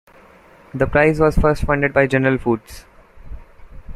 [0.73, 2.85] The prize was first funded by General Foods.